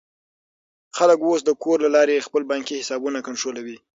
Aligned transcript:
خلک 0.97 1.17
اوس 1.23 1.41
د 1.45 1.49
کور 1.63 1.77
له 1.85 1.89
لارې 1.95 2.25
خپل 2.27 2.41
بانکي 2.51 2.75
حسابونه 2.81 3.19
کنټرولوي. 3.27 3.77